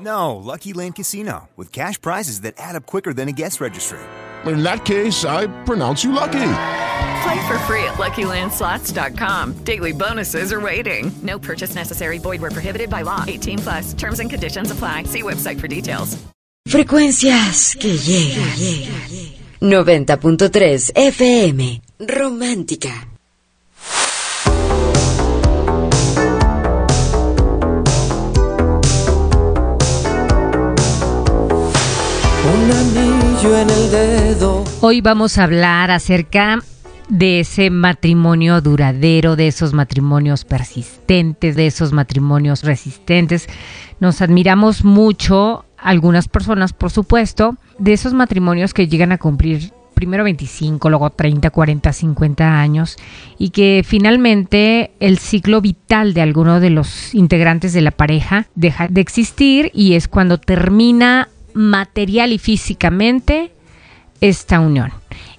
[0.00, 4.00] No, Lucky Land Casino, with cash prizes that add up quicker than a guest registry.
[4.46, 6.32] In that case, I pronounce you lucky.
[7.22, 9.64] Play for free at LuckyLandSlots.com.
[9.64, 11.10] Daily bonuses are waiting.
[11.22, 12.18] No purchase necessary.
[12.18, 13.24] Void where prohibited by law.
[13.26, 13.92] 18 plus.
[13.94, 15.04] Terms and conditions apply.
[15.04, 16.18] See website for details.
[16.68, 18.46] Frecuencias que llegan.
[19.60, 21.80] 90.3 FM.
[22.00, 23.13] Romántica.
[32.54, 34.64] Un anillo en el dedo.
[34.80, 36.60] Hoy vamos a hablar acerca
[37.08, 43.48] de ese matrimonio duradero, de esos matrimonios persistentes, de esos matrimonios resistentes.
[43.98, 50.22] Nos admiramos mucho, algunas personas por supuesto, de esos matrimonios que llegan a cumplir primero
[50.22, 52.96] 25, luego 30, 40, 50 años
[53.38, 58.88] y que finalmente el ciclo vital de alguno de los integrantes de la pareja deja
[58.88, 63.52] de existir y es cuando termina material y físicamente
[64.20, 64.92] esta unión.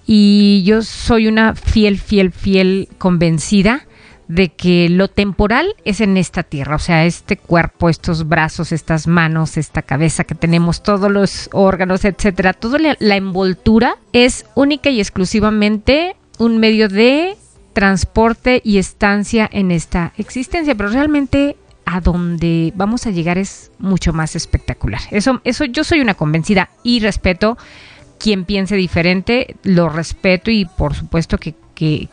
[0.07, 3.85] Y yo soy una fiel, fiel, fiel convencida
[4.27, 9.07] de que lo temporal es en esta tierra, o sea, este cuerpo, estos brazos, estas
[9.07, 14.99] manos, esta cabeza que tenemos, todos los órganos, etcétera, toda la, envoltura es única y
[14.99, 17.37] exclusivamente un medio de
[17.73, 21.55] transporte y estancia en esta existencia, pero realmente
[21.95, 25.01] a donde vamos a llegar es mucho más espectacular.
[25.11, 27.57] Eso, eso yo soy una convencida y respeto
[28.19, 32.09] quien piense diferente, lo respeto y por supuesto que, que,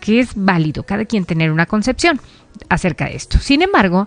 [0.00, 2.20] que es válido cada quien tener una concepción
[2.68, 3.38] acerca de esto.
[3.38, 4.06] Sin embargo,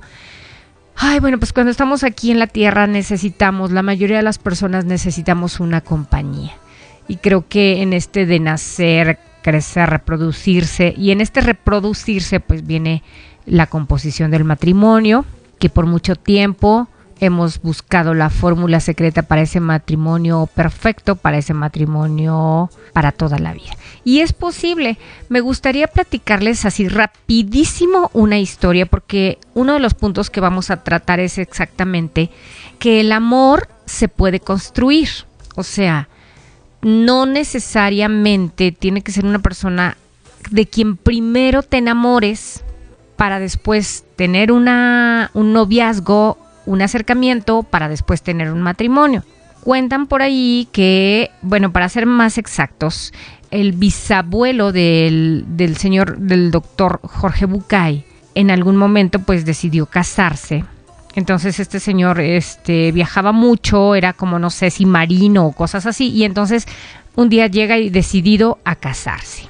[0.96, 4.86] ay, bueno, pues cuando estamos aquí en la Tierra necesitamos, la mayoría de las personas
[4.86, 6.53] necesitamos una compañía.
[7.07, 13.02] Y creo que en este de nacer, crecer, reproducirse, y en este reproducirse pues viene
[13.45, 15.25] la composición del matrimonio,
[15.59, 16.88] que por mucho tiempo
[17.19, 23.53] hemos buscado la fórmula secreta para ese matrimonio perfecto, para ese matrimonio para toda la
[23.53, 23.72] vida.
[24.03, 24.97] Y es posible.
[25.29, 30.83] Me gustaría platicarles así rapidísimo una historia porque uno de los puntos que vamos a
[30.83, 32.29] tratar es exactamente
[32.79, 35.09] que el amor se puede construir.
[35.56, 36.09] O sea,
[36.81, 39.97] no necesariamente tiene que ser una persona
[40.51, 42.64] de quien primero te enamores
[43.15, 49.23] para después tener una, un noviazgo, un acercamiento, para después tener un matrimonio.
[49.63, 53.13] Cuentan por ahí que, bueno, para ser más exactos,
[53.51, 58.05] el bisabuelo del, del señor, del doctor Jorge Bucay,
[58.35, 60.65] en algún momento pues decidió casarse.
[61.15, 66.09] Entonces este señor este, viajaba mucho, era como no sé si marino o cosas así,
[66.09, 66.67] y entonces
[67.15, 69.43] un día llega y decidido a casarse.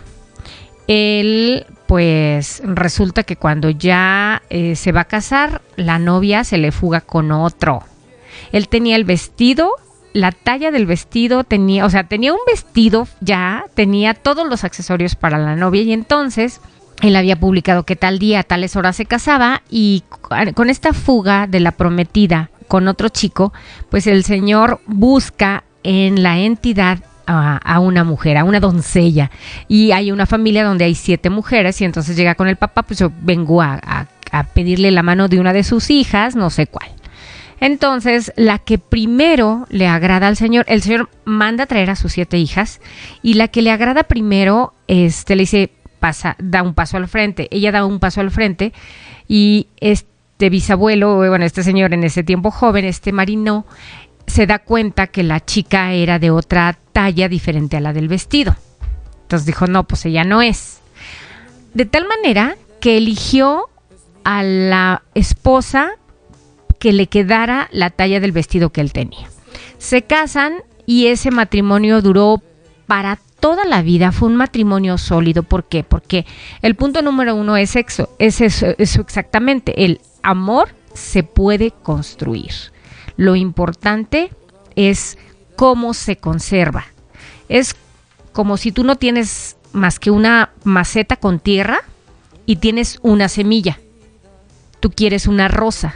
[0.88, 6.72] Él pues resulta que cuando ya eh, se va a casar, la novia se le
[6.72, 7.84] fuga con otro.
[8.52, 9.72] Él tenía el vestido,
[10.14, 15.16] la talla del vestido tenía, o sea, tenía un vestido ya, tenía todos los accesorios
[15.16, 16.62] para la novia y entonces
[17.02, 20.04] él había publicado que tal día, a tales horas se casaba y
[20.56, 23.54] con esta fuga de la prometida con otro chico,
[23.90, 29.32] pues el señor busca en la entidad a, una mujer, a una doncella.
[29.68, 33.00] Y hay una familia donde hay siete mujeres y entonces llega con el papá, pues
[33.00, 36.68] yo vengo a, a, a pedirle la mano de una de sus hijas, no sé
[36.68, 36.90] cuál.
[37.60, 42.12] Entonces, la que primero le agrada al Señor, el Señor manda a traer a sus
[42.12, 42.82] siete hijas
[43.22, 47.48] y la que le agrada primero, este, le dice, pasa, da un paso al frente.
[47.52, 48.74] Ella da un paso al frente
[49.28, 53.66] y este bisabuelo, bueno, este señor en ese tiempo joven, este marino,
[54.28, 58.56] se da cuenta que la chica era de otra talla diferente a la del vestido.
[59.24, 60.80] Entonces dijo, no, pues ella no es.
[61.74, 63.70] De tal manera que eligió
[64.24, 65.92] a la esposa
[66.80, 69.28] que le quedara la talla del vestido que él tenía.
[69.78, 70.56] Se casan
[70.86, 72.42] y ese matrimonio duró
[72.88, 75.44] para toda la vida, fue un matrimonio sólido.
[75.44, 75.84] ¿Por qué?
[75.84, 76.26] Porque
[76.62, 82.52] el punto número uno es eso, es eso, eso exactamente, el amor se puede construir.
[83.18, 84.32] Lo importante
[84.76, 85.18] es
[85.56, 86.86] cómo se conserva.
[87.50, 87.76] Es
[88.34, 91.80] como si tú no tienes más que una maceta con tierra
[92.46, 93.80] y tienes una semilla.
[94.80, 95.96] Tú quieres una rosa,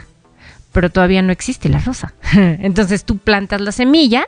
[0.72, 2.14] pero todavía no existe la rosa.
[2.32, 4.26] Entonces tú plantas la semilla,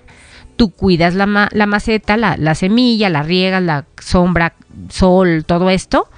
[0.57, 4.55] tú cuidas la, maceta, la, la, semilla, la riegas, la sombra,
[4.91, 6.09] sol, todo esto,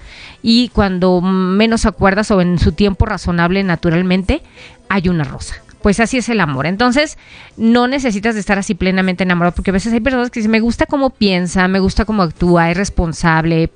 [0.42, 4.42] y cuando menos acuerdas o en su tiempo razonable naturalmente,
[4.88, 6.64] hay una rosa pues así es el amor.
[6.64, 7.18] Entonces,
[7.58, 10.60] no necesitas de estar así plenamente enamorado, porque a veces hay personas que dicen, me
[10.60, 13.70] gusta cómo piensa, me gusta cómo actúa, es responsable,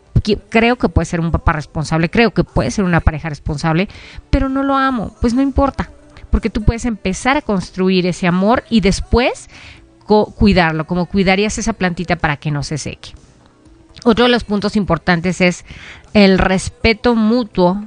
[0.49, 3.90] creo que puede ser un papá responsable, creo que puede ser una pareja responsable,
[4.31, 5.90] pero no lo amo, pues no importa,
[6.31, 9.50] porque tú puedes empezar a construir ese amor y después
[10.06, 13.11] cuidarlo, como cuidarías esa plantita para que no se seque.
[14.06, 15.66] Otro de los puntos importantes es
[16.14, 17.84] el respeto mutuo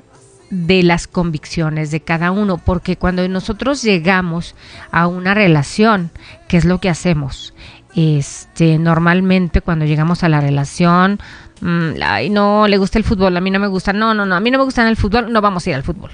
[0.51, 4.53] de las convicciones de cada uno, porque cuando nosotros llegamos
[4.91, 6.11] a una relación,
[6.47, 7.53] ¿qué es lo que hacemos?
[7.95, 11.19] Este, normalmente cuando llegamos a la relación,
[11.61, 14.35] mm, ay, no, le gusta el fútbol, a mí no me gusta, no, no, no,
[14.35, 16.11] a mí no me gusta el fútbol, no vamos a ir al fútbol.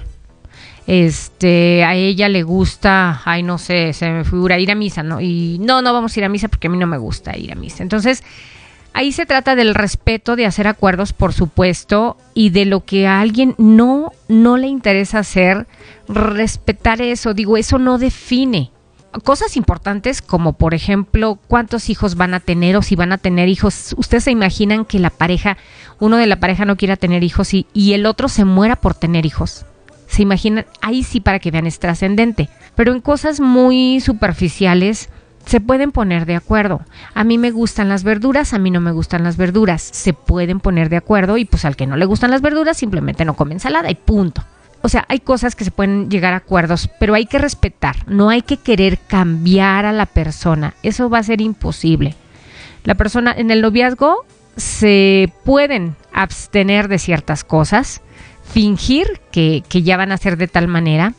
[0.86, 5.20] Este, a ella le gusta, ay, no sé, se me figura ir a misa, ¿no?
[5.20, 7.52] Y no, no vamos a ir a misa porque a mí no me gusta ir
[7.52, 7.82] a misa.
[7.82, 8.22] Entonces,
[8.98, 13.20] Ahí se trata del respeto, de hacer acuerdos, por supuesto, y de lo que a
[13.20, 15.68] alguien no, no le interesa hacer,
[16.08, 17.32] respetar eso.
[17.32, 18.72] Digo, eso no define.
[19.22, 23.48] Cosas importantes como, por ejemplo, cuántos hijos van a tener o si van a tener
[23.48, 23.94] hijos.
[23.96, 25.58] Ustedes se imaginan que la pareja,
[26.00, 28.94] uno de la pareja no quiera tener hijos y, y el otro se muera por
[28.94, 29.64] tener hijos.
[30.08, 32.48] Se imaginan, ahí sí para que vean es trascendente.
[32.74, 35.08] Pero en cosas muy superficiales,
[35.48, 36.82] se pueden poner de acuerdo.
[37.14, 39.80] A mí me gustan las verduras, a mí no me gustan las verduras.
[39.80, 43.24] Se pueden poner de acuerdo y pues al que no le gustan las verduras simplemente
[43.24, 44.44] no come ensalada y punto.
[44.82, 48.28] O sea, hay cosas que se pueden llegar a acuerdos, pero hay que respetar, no
[48.28, 50.74] hay que querer cambiar a la persona.
[50.82, 52.14] Eso va a ser imposible.
[52.84, 54.26] La persona en el noviazgo
[54.58, 58.02] se pueden abstener de ciertas cosas,
[58.44, 61.14] fingir que, que ya van a ser de tal manera,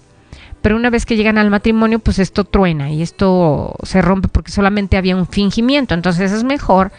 [0.62, 4.52] pero una vez que llegan al matrimonio, pues esto truena y esto se rompe porque
[4.52, 5.94] solamente había un fingimiento.
[5.94, 6.92] Entonces es mejor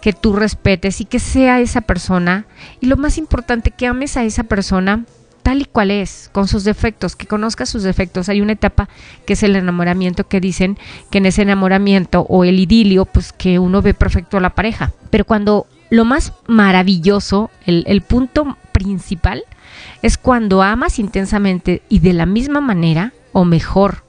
[0.00, 2.46] que tú respetes y que sea esa persona
[2.80, 5.04] y lo más importante, que ames a esa persona
[5.42, 8.28] tal y cual es, con sus defectos, que conozcas sus defectos.
[8.28, 8.88] Hay una etapa
[9.26, 10.78] que es el enamoramiento que dicen
[11.10, 14.92] que en ese enamoramiento o el idilio, pues que uno ve perfecto a la pareja.
[15.10, 19.44] Pero cuando lo más maravilloso, el, el punto principal,
[20.02, 24.04] es cuando amas intensamente y de la misma manera o mejor,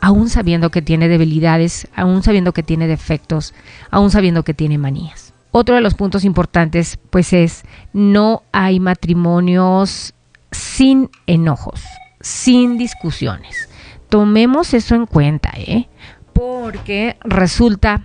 [0.00, 3.52] aún sabiendo que tiene debilidades, aún sabiendo que tiene defectos,
[3.90, 5.34] aún sabiendo que tiene manías.
[5.50, 10.14] Otro de los puntos importantes pues es no hay matrimonios
[10.52, 11.82] sin enojos,
[12.20, 13.68] sin discusiones.
[14.08, 15.88] Tomemos eso en cuenta, ¿eh?
[16.32, 18.02] Porque resulta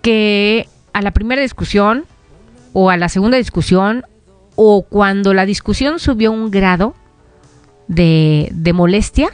[0.00, 2.04] que a la primera discusión
[2.72, 4.04] o a la segunda discusión
[4.56, 6.94] o cuando la discusión subió un grado
[7.88, 9.30] de, molestia,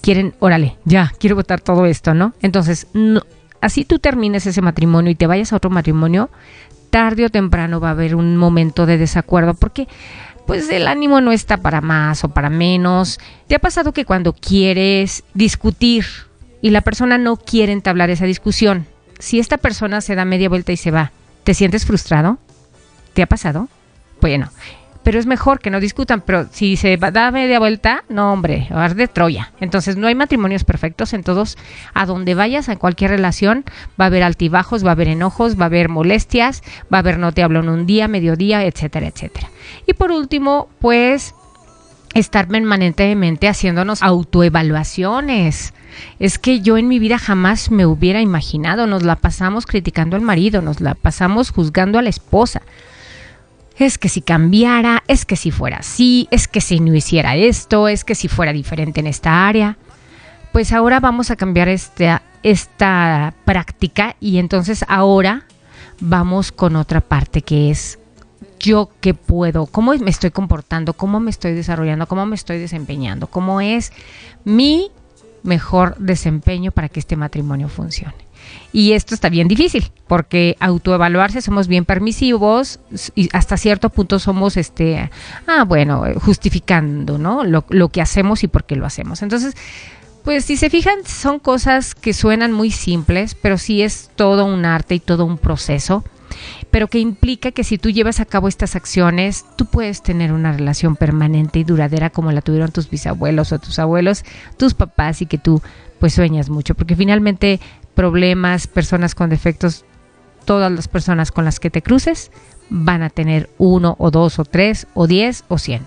[0.00, 2.34] quieren, órale, ya, quiero votar todo esto, ¿no?
[2.42, 2.86] Entonces,
[3.60, 6.30] así tú termines ese matrimonio y te vayas a otro matrimonio,
[6.90, 9.88] tarde o temprano va a haber un momento de desacuerdo, porque
[10.46, 13.20] pues el ánimo no está para más o para menos.
[13.46, 16.04] ¿Te ha pasado que cuando quieres discutir
[16.60, 18.86] y la persona no quiere entablar esa discusión,
[19.20, 21.12] si esta persona se da media vuelta y se va,
[21.44, 22.38] ¿te sientes frustrado?
[23.12, 23.68] ¿Te ha pasado?
[24.20, 24.50] Bueno,
[25.02, 28.94] pero es mejor que no discutan, pero si se da media vuelta, no hombre, vas
[28.94, 29.52] de Troya.
[29.60, 31.56] Entonces no hay matrimonios perfectos, en todos,
[31.94, 33.64] a donde vayas, en cualquier relación,
[33.98, 36.62] va a haber altibajos, va a haber enojos, va a haber molestias,
[36.92, 39.48] va a haber no te hablo en un día, mediodía, etcétera, etcétera.
[39.86, 41.34] Y por último, pues
[42.14, 45.72] estar permanentemente haciéndonos autoevaluaciones.
[46.18, 50.22] Es que yo en mi vida jamás me hubiera imaginado, nos la pasamos criticando al
[50.22, 52.62] marido, nos la pasamos juzgando a la esposa
[53.86, 57.88] es que si cambiara, es que si fuera así, es que si no hiciera esto,
[57.88, 59.76] es que si fuera diferente en esta área.
[60.52, 65.44] Pues ahora vamos a cambiar esta, esta práctica y entonces ahora
[66.00, 67.98] vamos con otra parte que es
[68.58, 73.26] yo qué puedo, cómo me estoy comportando, cómo me estoy desarrollando, cómo me estoy desempeñando,
[73.26, 73.92] cómo es
[74.44, 74.90] mi
[75.42, 78.29] mejor desempeño para que este matrimonio funcione.
[78.72, 82.80] Y esto está bien difícil, porque autoevaluarse somos bien permisivos
[83.14, 85.10] y hasta cierto punto somos, este,
[85.46, 87.44] ah, bueno, justificando, ¿no?
[87.44, 89.22] Lo, lo que hacemos y por qué lo hacemos.
[89.22, 89.54] Entonces,
[90.24, 94.64] pues si se fijan, son cosas que suenan muy simples, pero sí es todo un
[94.64, 96.04] arte y todo un proceso
[96.70, 100.52] pero que implica que si tú llevas a cabo estas acciones, tú puedes tener una
[100.52, 104.24] relación permanente y duradera como la tuvieron tus bisabuelos o tus abuelos,
[104.56, 105.62] tus papás y que tú
[105.98, 107.60] pues sueñas mucho, porque finalmente
[108.00, 109.84] problemas, personas con defectos,
[110.46, 112.30] todas las personas con las que te cruces
[112.70, 115.86] van a tener uno o dos o tres o diez o cien.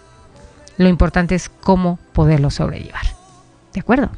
[0.77, 3.01] Lo importante es cómo poderlo sobrellevar.
[3.73, 4.11] ¿De acuerdo?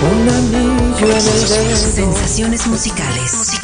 [0.00, 1.76] Un anillo en el dedo.
[1.76, 3.34] Sensaciones musicales.
[3.34, 3.63] Musicales.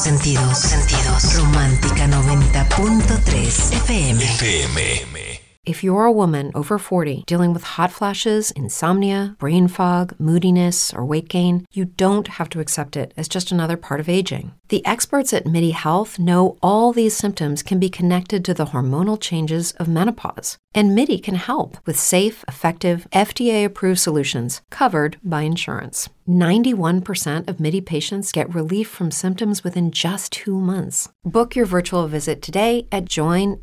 [0.00, 0.58] Directo A tus sentidos.
[0.58, 1.36] Sentidos.
[1.36, 4.18] Romántica 90.3 FM.
[4.18, 5.40] FM.
[5.66, 11.04] If you're a woman over 40 dealing with hot flashes, insomnia, brain fog, moodiness, or
[11.04, 14.52] weight gain, you don't have to accept it as just another part of aging.
[14.68, 19.20] The experts at MIDI Health know all these symptoms can be connected to the hormonal
[19.20, 20.56] changes of menopause.
[20.74, 26.08] And MIDI can help with safe, effective, FDA approved solutions covered by insurance.
[26.30, 31.08] 91% of MIDI patients get relief from symptoms within just two months.
[31.24, 33.60] Book your virtual visit today at joinmidi.com.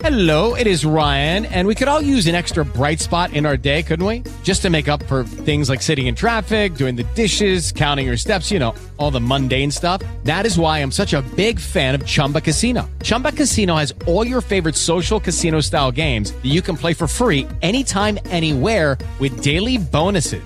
[0.00, 3.56] Hello, it is Ryan, and we could all use an extra bright spot in our
[3.56, 4.24] day, couldn't we?
[4.42, 8.18] Just to make up for things like sitting in traffic, doing the dishes, counting your
[8.18, 10.02] steps, you know, all the mundane stuff.
[10.24, 12.90] That is why I'm such a big fan of Chumba Casino.
[13.02, 17.06] Chumba Casino has all your favorite social casino style games that you can play for
[17.06, 20.45] free anytime, anywhere with daily bonuses.